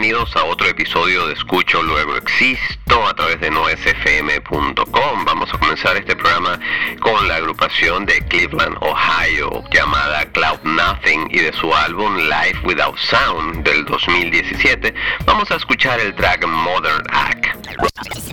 bienvenidos 0.00 0.36
a 0.36 0.44
otro 0.44 0.68
episodio 0.68 1.26
de 1.26 1.32
Escucho 1.32 1.82
Luego 1.82 2.14
Existo 2.14 3.04
a 3.04 3.14
través 3.14 3.40
de 3.40 3.50
noesfm.com. 3.50 5.24
Vamos 5.24 5.52
a 5.52 5.58
comenzar 5.58 5.96
este 5.96 6.14
programa 6.14 6.60
con 7.00 7.26
la 7.26 7.34
agrupación 7.34 8.06
de 8.06 8.20
Cleveland, 8.28 8.76
Ohio, 8.80 9.64
llamada 9.72 10.24
Cloud 10.30 10.60
Nothing 10.62 11.26
y 11.32 11.40
de 11.40 11.52
su 11.52 11.74
álbum 11.74 12.16
Life 12.16 12.60
Without 12.62 12.96
Sound 12.96 13.64
del 13.64 13.84
2017. 13.86 14.94
Vamos 15.26 15.50
a 15.50 15.56
escuchar 15.56 15.98
el 15.98 16.14
track 16.14 16.46
Modern 16.46 17.04
Act. 17.10 18.27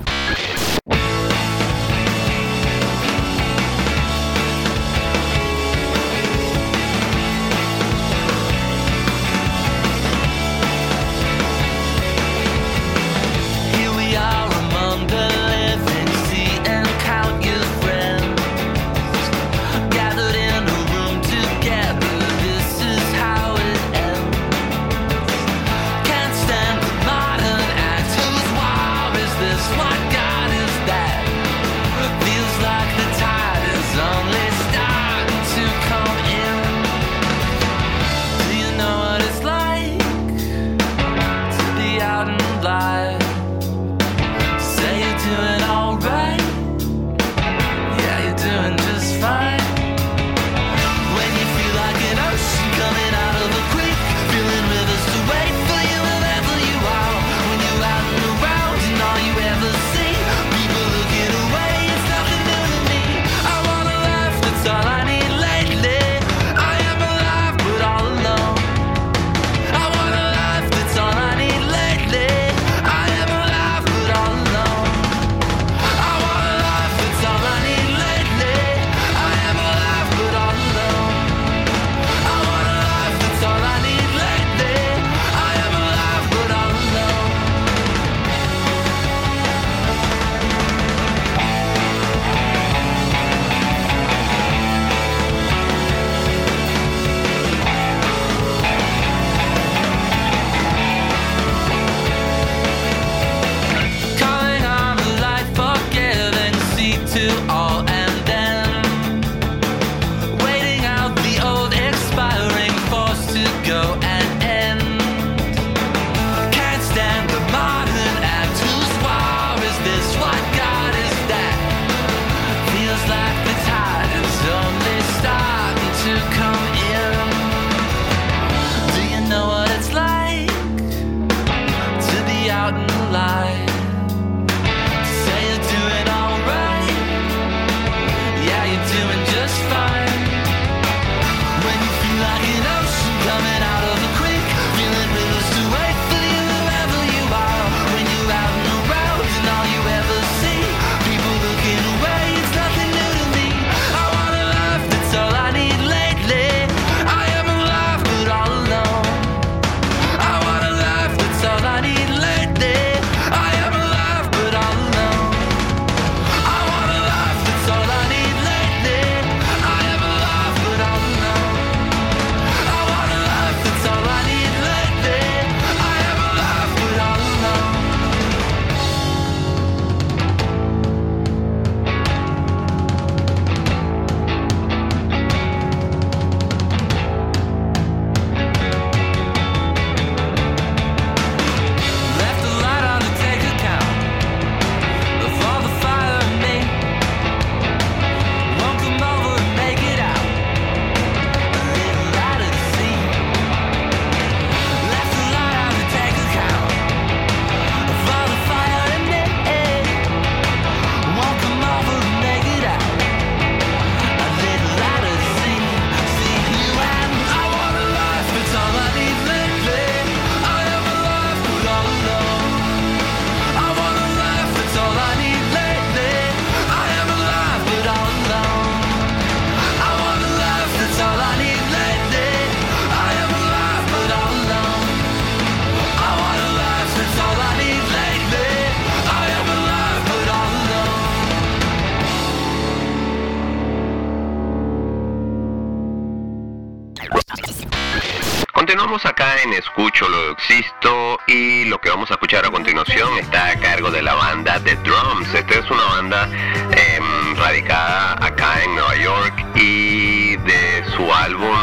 Escucho 249.56 250.10
lo 250.10 250.31
existo 250.31 251.18
y 251.28 251.63
lo 251.66 251.80
que 251.80 251.90
vamos 251.90 252.12
a 252.12 252.16
escuchar 252.16 252.46
a 252.46 252.52
continuación 252.52 253.18
está 253.18 253.52
a 253.52 253.60
cargo 253.60 253.90
de 253.90 254.02
la 254.02 254.13
banda 254.13 254.60
The 254.60 254.75
Drums. 254.75 255.34
Esta 255.34 255.60
es 255.60 255.72
una 255.72 255.84
banda 255.86 256.30
em, 256.72 257.36
radicada 257.38 258.18
acá 258.19 258.62
en 258.63 258.75
Nueva 258.75 258.96
York 258.98 259.46
y 259.56 260.36
de 260.36 260.84
su 260.96 261.13
álbum 261.13 261.56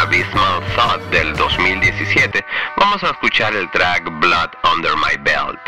Abysmal 0.00 0.62
Thought 0.76 1.02
del 1.10 1.34
2017 1.34 2.44
vamos 2.76 3.02
a 3.02 3.10
escuchar 3.10 3.52
el 3.56 3.68
track 3.72 4.04
Blood 4.20 4.50
Under 4.72 4.92
My 4.96 5.16
Belt. 5.18 5.58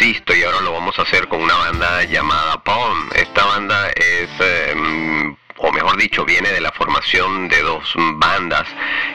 Existo 0.00 0.32
y 0.32 0.44
ahora 0.44 0.60
lo 0.60 0.72
vamos 0.72 0.96
a 1.00 1.02
hacer 1.02 1.26
con 1.26 1.42
una 1.42 1.56
banda 1.56 2.04
llamada 2.04 2.62
Palm. 2.62 3.10
Esta 3.16 3.44
banda 3.44 3.88
es... 3.90 4.30
o 5.56 5.67
mejor 5.78 5.96
dicho, 5.96 6.24
viene 6.24 6.50
de 6.50 6.60
la 6.60 6.72
formación 6.72 7.48
de 7.48 7.62
dos 7.62 7.94
bandas. 7.96 8.66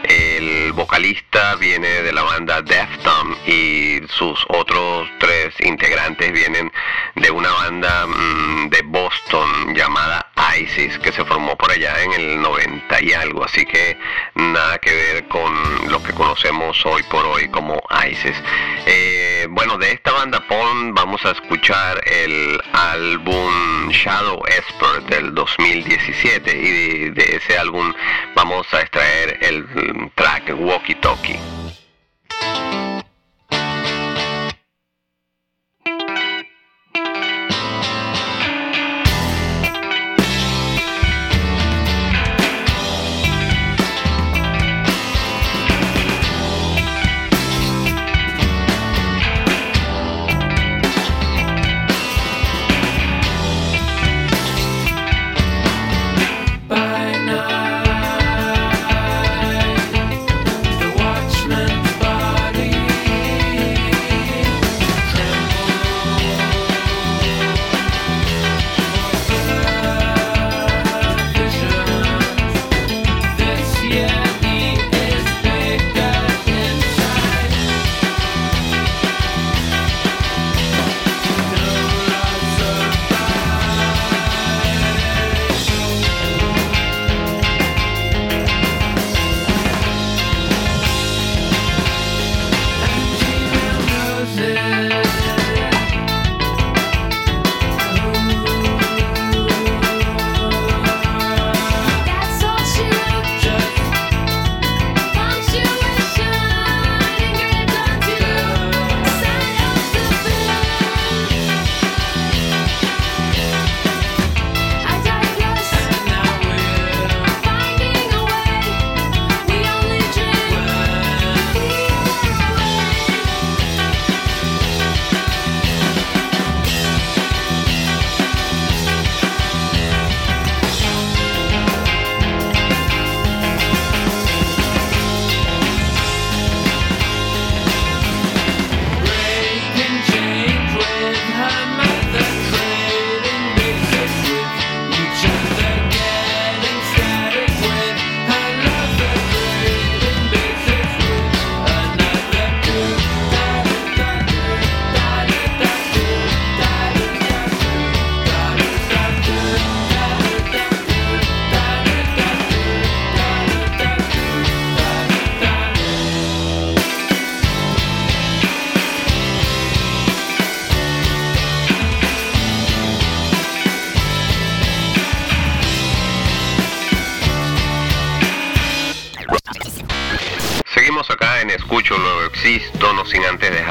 El 0.03 0.72
vocalista 0.72 1.55
viene 1.55 1.89
de 2.03 2.13
la 2.13 2.24
banda 2.24 2.62
Deftones 2.62 3.38
y 3.46 4.00
sus 4.08 4.46
otros 4.48 5.10
tres 5.20 5.53
integrantes 5.60 6.32
vienen 6.32 6.72
de 7.15 7.32
una 7.32 7.51
banda 7.51 8.08
mm, 8.08 8.70
de 8.70 8.82
Boston 8.86 9.75
llamada 9.75 10.32
ISIS 10.58 10.98
que 11.00 11.12
se 11.12 11.25
formó 11.25 11.58
por 11.58 11.72
allá 11.72 12.01
en 12.01 12.13
el 12.13 12.41
90 12.41 13.01
y 13.01 13.12
algo, 13.12 13.43
así 13.43 13.65
que 13.65 13.98
nada 14.36 14.77
que 14.77 14.93
ver 14.93 15.27
con 15.27 15.53
lo 15.89 16.01
que 16.01 16.13
conocemos 16.13 16.86
hoy 16.86 17.03
por 17.03 17.25
hoy 17.25 17.50
como 17.50 17.82
ISIS. 18.10 18.41
Eh, 18.86 19.48
bueno, 19.50 19.77
de 19.77 19.91
esta 19.91 20.12
banda 20.12 20.39
Pond 20.48 20.93
vamos 20.93 21.25
a 21.25 21.32
escuchar 21.32 22.01
el 22.05 22.62
álbum 22.72 23.89
Shadow 23.89 24.41
Expert 24.48 25.05
del 25.08 25.34
2017 25.34 26.52
y 26.55 27.10
de, 27.10 27.12
de 27.12 27.36
ese 27.38 27.57
álbum 27.57 27.93
vamos 28.36 28.65
a 28.74 28.81
extraer 28.81 29.39
el 29.41 29.63
mm, 29.63 30.12
track 30.15 30.53
Walkie 30.60 30.95
Talkie. 30.95 31.39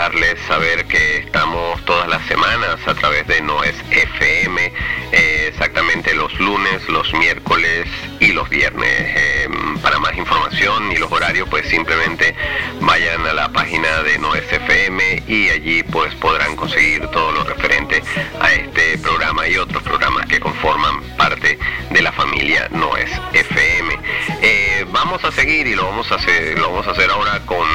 Dejarles 0.03 0.41
saber 0.49 0.85
que 0.87 1.19
estamos 1.19 1.85
todas 1.85 2.09
las 2.09 2.27
semanas 2.27 2.77
a 2.87 2.95
través 2.95 3.25
de 3.29 3.41
Noes 3.41 3.77
FM, 3.89 4.73
eh, 5.13 5.47
exactamente 5.49 6.13
los 6.15 6.33
lunes, 6.41 6.89
los 6.89 7.13
miércoles 7.15 7.87
y 8.19 8.33
los 8.33 8.49
viernes. 8.49 8.91
Eh, 8.91 9.49
para 9.81 10.01
más 10.01 10.17
información 10.17 10.91
y 10.91 10.97
los 10.97 11.11
horarios, 11.13 11.49
pues 11.49 11.69
simplemente 11.69 12.35
vayan 12.81 13.25
a 13.27 13.33
la 13.33 13.49
página 13.51 14.03
de 14.03 14.19
Noes 14.19 14.53
FM 14.53 15.23
y 15.29 15.51
allí 15.51 15.85
pues 15.85 16.13
podrán 16.17 16.57
conseguir 16.57 17.07
todo 17.09 17.31
lo 17.31 17.45
referente 17.45 18.03
a 18.41 18.53
este 18.53 18.99
programa 18.99 19.47
y 19.47 19.57
otros 19.57 19.85
programas 19.85 20.27
que 20.27 20.41
conforman 20.41 21.01
parte 21.17 21.61
de 21.91 22.03
la 22.03 22.11
familia 22.11 22.69
Noes 22.73 23.11
FM. 23.33 23.99
Eh, 24.43 24.62
vamos 24.93 25.25
a 25.25 25.33
seguir 25.33 25.67
y 25.67 25.75
lo 25.75 25.87
vamos 25.87 26.11
a 26.13 26.17
hacer, 26.17 26.59
lo 26.59 26.71
vamos 26.71 26.87
a 26.87 26.91
hacer 26.91 27.11
ahora 27.11 27.41
con 27.47 27.67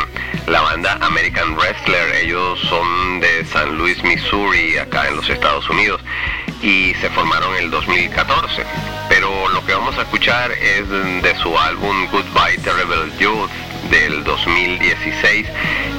la 0.47 0.61
banda 0.61 0.97
American 1.01 1.55
Wrestler. 1.55 2.15
Ellos 2.15 2.59
son 2.61 3.19
de 3.19 3.45
San 3.45 3.77
Luis, 3.77 4.01
Missouri, 4.03 4.77
acá 4.77 5.07
en 5.07 5.17
los 5.17 5.29
Estados 5.29 5.67
Unidos, 5.69 6.01
y 6.61 6.93
se 6.95 7.09
formaron 7.09 7.55
en 7.55 7.65
el 7.65 7.71
2014. 7.71 8.63
Pero 9.09 9.49
lo 9.49 9.65
que 9.65 9.73
vamos 9.73 9.97
a 9.97 10.03
escuchar 10.03 10.51
es 10.51 10.87
de 10.89 11.35
su 11.41 11.57
álbum 11.57 12.07
Goodbye 12.11 12.57
Terrible 12.63 13.11
Youth 13.19 13.51
del 13.89 14.23
2016 14.23 15.47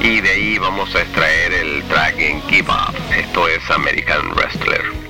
y 0.01 0.21
de 0.21 0.29
ahí 0.29 0.57
vamos 0.57 0.93
a 0.95 1.01
extraer 1.01 1.53
el 1.53 1.83
track 1.83 2.19
en 2.19 2.41
Give 2.43 2.71
Up. 2.71 2.95
Esto 3.15 3.47
es 3.47 3.69
American 3.69 4.33
Wrestler. 4.35 5.08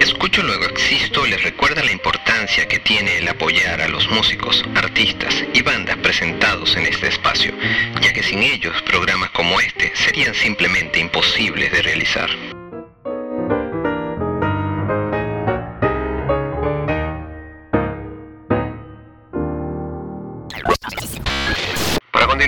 Escucho 0.00 0.42
luego 0.42 0.64
existo 0.64 1.26
les 1.26 1.42
recuerda 1.42 1.82
la 1.82 1.92
importancia 1.92 2.66
que 2.66 2.78
tiene 2.78 3.18
el 3.18 3.28
apoyar 3.28 3.80
a 3.80 3.88
los 3.88 4.08
músicos, 4.10 4.64
artistas 4.74 5.44
y 5.54 5.62
bandas 5.62 5.96
presentados 5.98 6.76
en 6.76 6.86
este 6.86 7.08
espacio, 7.08 7.52
ya 8.00 8.12
que 8.12 8.22
sin 8.22 8.42
ellos 8.42 8.80
programas 8.82 9.30
como 9.30 9.60
este 9.60 9.94
serían 9.94 10.34
simplemente 10.34 11.00
imposibles 11.00 11.70
de 11.72 11.82
realizar. 11.82 12.57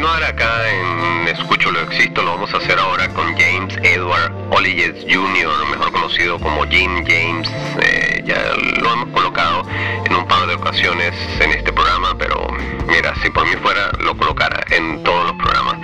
Continuar 0.00 0.30
acá 0.30 0.70
en 0.70 1.28
Escucho 1.28 1.70
lo 1.70 1.82
Existo, 1.82 2.22
lo 2.22 2.30
vamos 2.30 2.54
a 2.54 2.56
hacer 2.56 2.78
ahora 2.78 3.06
con 3.10 3.36
James 3.36 3.76
Edward 3.82 4.32
Olliges 4.50 4.94
Jr., 5.02 5.68
mejor 5.70 5.92
conocido 5.92 6.38
como 6.38 6.64
Jim 6.68 7.04
James. 7.06 7.46
Eh, 7.82 8.22
ya 8.24 8.54
lo 8.80 8.94
hemos 8.94 9.10
colocado 9.10 9.62
en 10.06 10.14
un 10.14 10.26
par 10.26 10.46
de 10.46 10.54
ocasiones 10.54 11.12
en 11.42 11.50
este 11.50 11.70
programa, 11.70 12.16
pero 12.18 12.46
mira, 12.88 13.12
si 13.22 13.28
por 13.28 13.44
mí 13.44 13.52
fuera, 13.62 13.90
lo 14.00 14.16
colocara 14.16 14.64
en 14.70 15.04
todos 15.04 15.26
los 15.26 15.36
programas. 15.36 15.76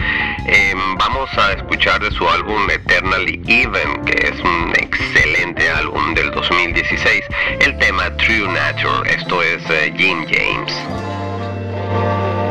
Eh, 0.47 0.75
vamos 0.97 1.29
a 1.37 1.53
escuchar 1.53 2.01
de 2.01 2.11
su 2.11 2.27
álbum 2.27 2.71
Eternally 2.71 3.43
Even, 3.47 4.03
que 4.07 4.29
es 4.29 4.41
un 4.41 4.73
excelente 4.79 5.69
álbum 5.69 6.14
del 6.14 6.31
2016, 6.31 7.23
el 7.61 7.77
tema 7.77 8.17
True 8.17 8.49
Nature. 8.49 9.14
Esto 9.14 9.43
es 9.43 9.62
eh, 9.69 9.93
Jim 9.95 10.25
James. 10.27 12.46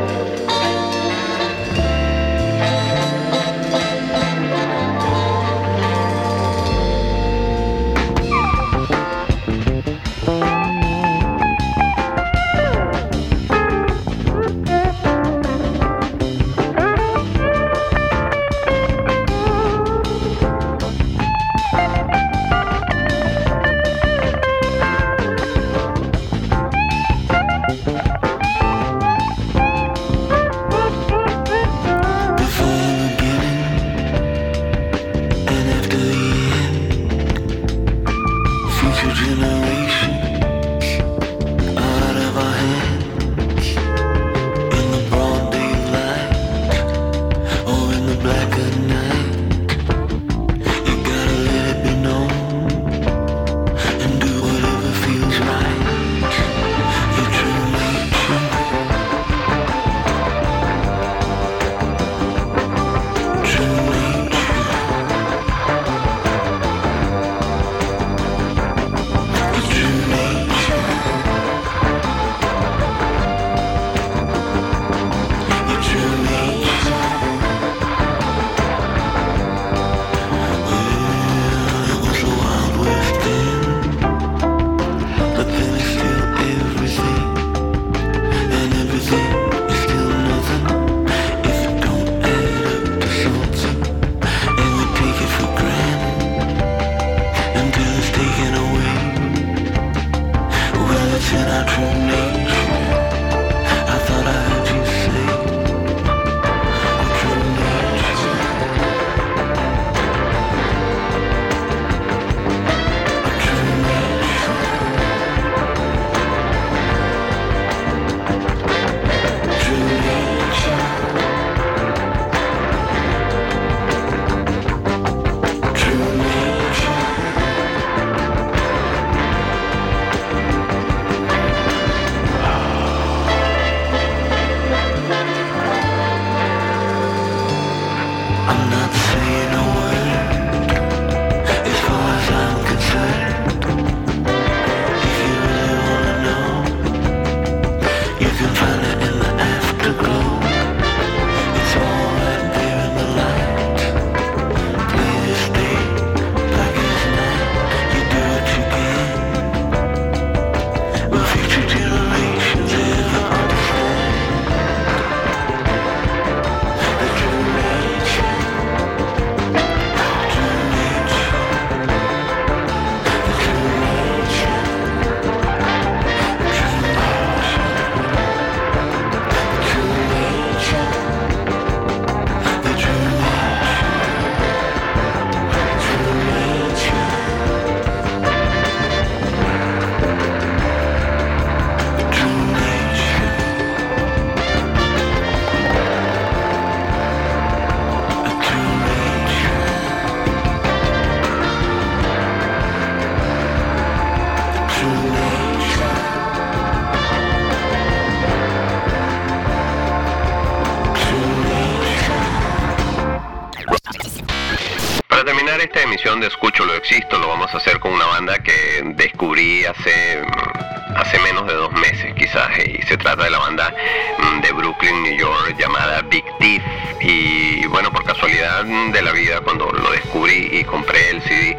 Escucho 216.27 216.65
lo 216.65 216.73
Existo, 216.73 217.19
lo 217.19 217.27
vamos 217.27 217.53
a 217.53 217.57
hacer 217.57 217.79
con 217.79 217.93
una 217.93 218.05
banda 218.05 218.39
que 218.39 218.81
descubrí 218.95 219.63
hace, 219.63 220.23
mm, 220.23 220.97
hace 220.97 221.19
menos 221.19 221.45
de 221.45 221.53
dos 221.53 221.71
meses 221.73 222.13
quizás, 222.15 222.49
y 222.57 222.81
se 222.81 222.97
trata 222.97 223.25
de 223.25 223.29
la 223.29 223.38
banda 223.38 223.71
mm, 224.17 224.41
de 224.41 224.51
Brooklyn, 224.53 225.03
New 225.03 225.17
York, 225.17 225.55
llamada 225.59 226.01
Big 226.01 226.25
Thief. 226.39 226.63
Y 227.01 227.67
bueno, 227.67 227.91
por 227.91 228.03
casualidad 228.05 228.63
de 228.65 229.01
la 229.03 229.11
vida, 229.11 229.41
cuando 229.41 229.71
lo 229.71 229.91
descubrí 229.91 230.49
y 230.51 230.63
compré 230.63 231.11
el 231.11 231.21
CD, 231.21 231.57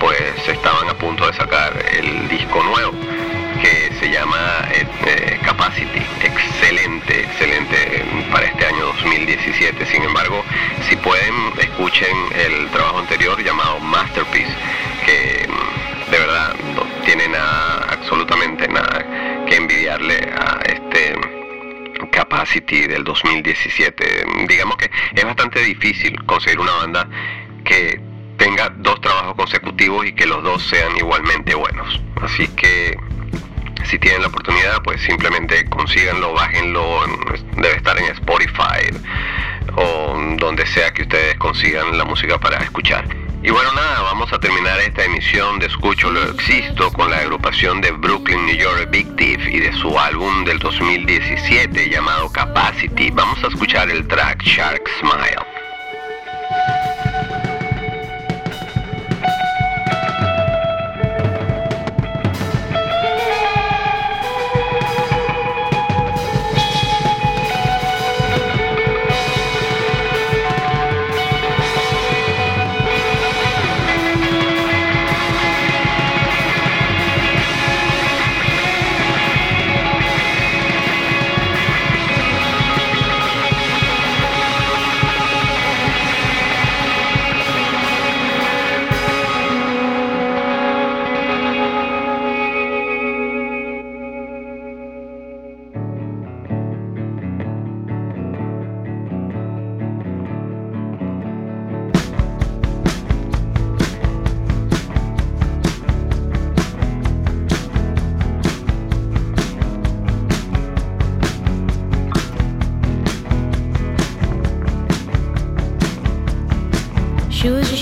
pues 0.00 0.48
estaban 0.48 0.88
a 0.88 0.94
punto 0.94 1.24
de 1.26 1.32
sacar 1.34 1.72
el 1.92 2.28
disco 2.28 2.62
nuevo 2.64 3.17
que 3.60 3.92
se 3.98 4.10
llama 4.10 4.68
eh, 4.72 5.38
Capacity. 5.42 6.02
Excelente, 6.22 7.20
excelente 7.20 8.04
para 8.30 8.46
este 8.46 8.66
año 8.66 8.86
2017. 8.86 9.86
Sin 9.86 10.02
embargo, 10.02 10.44
si 10.88 10.96
pueden, 10.96 11.34
escuchen 11.60 12.16
el 12.34 12.68
trabajo 12.70 12.98
anterior 12.98 13.42
llamado 13.42 13.80
Masterpiece, 13.80 14.52
que 15.04 15.48
mm, 15.48 16.10
de 16.10 16.18
verdad 16.18 16.54
no 16.74 16.82
tiene 17.04 17.28
nada 17.28 17.86
absolutamente 17.90 18.68
nada 18.68 19.44
que 19.46 19.56
envidiarle 19.56 20.30
a 20.36 20.60
este 20.64 21.14
Capacity 22.12 22.86
del 22.86 23.04
2017. 23.04 24.24
Digamos 24.48 24.76
que 24.76 24.90
es 25.14 25.24
bastante 25.24 25.60
difícil 25.60 26.22
conseguir 26.24 26.60
una 26.60 26.72
banda 26.72 27.08
que 27.64 28.00
tenga 28.36 28.70
dos 28.70 29.00
trabajos 29.00 29.34
consecutivos 29.34 30.06
y 30.06 30.12
que 30.12 30.26
los 30.26 30.42
dos 30.42 30.62
sean 30.62 30.96
igualmente 30.96 31.54
buenos. 31.54 32.00
Así 32.22 32.46
que 32.48 32.96
si 33.88 33.98
tienen 33.98 34.22
la 34.22 34.28
oportunidad, 34.28 34.82
pues 34.82 35.00
simplemente 35.02 35.64
consíganlo, 35.68 36.32
bájenlo, 36.34 37.04
en- 37.04 37.60
debe 37.62 37.76
estar 37.76 37.98
en 37.98 38.04
Spotify 38.12 38.90
o 39.76 40.16
donde 40.38 40.66
sea 40.66 40.92
que 40.92 41.02
ustedes 41.02 41.36
consigan 41.36 41.96
la 41.96 42.04
música 42.04 42.38
para 42.38 42.58
escuchar. 42.58 43.04
Y 43.42 43.50
bueno, 43.50 43.72
nada, 43.72 44.00
vamos 44.02 44.32
a 44.32 44.40
terminar 44.40 44.80
esta 44.80 45.04
emisión 45.04 45.60
de 45.60 45.66
Escucho 45.66 46.10
lo 46.10 46.22
Existo 46.32 46.92
con 46.92 47.08
la 47.10 47.18
agrupación 47.18 47.80
de 47.80 47.92
Brooklyn, 47.92 48.44
New 48.46 48.56
York, 48.56 48.88
Big 48.90 49.14
Thief 49.16 49.46
y 49.46 49.60
de 49.60 49.72
su 49.74 49.96
álbum 49.98 50.44
del 50.44 50.58
2017 50.58 51.88
llamado 51.88 52.30
Capacity. 52.32 53.10
Vamos 53.12 53.42
a 53.44 53.46
escuchar 53.48 53.88
el 53.90 54.06
track 54.08 54.42
Shark 54.42 54.82
Smile. 55.00 55.57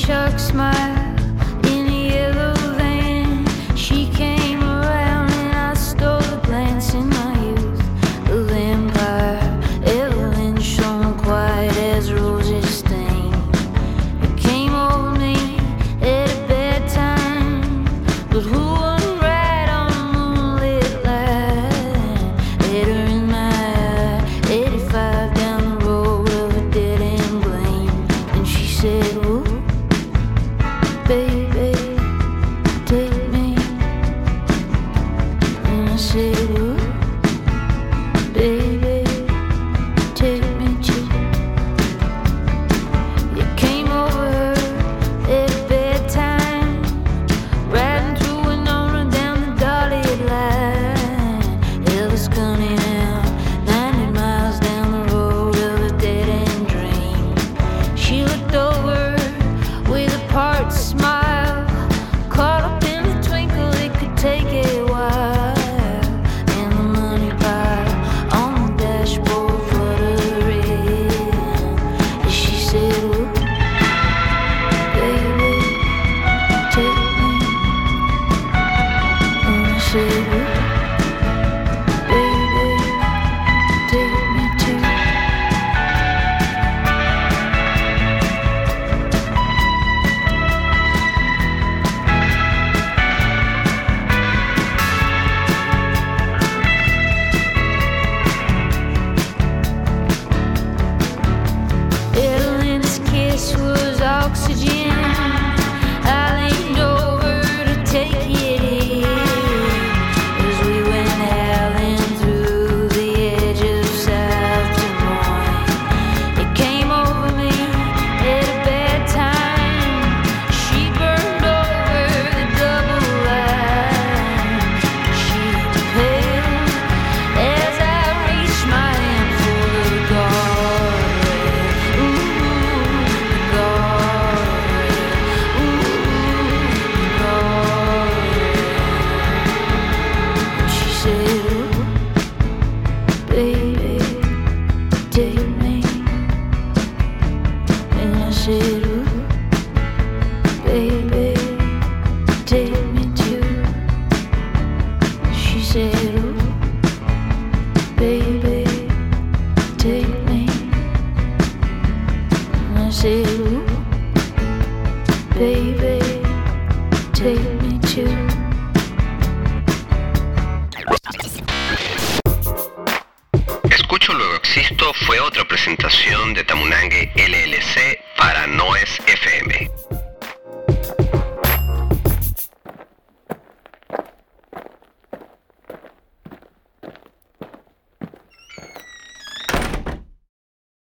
Shark 0.07 0.39
smile 0.39 0.96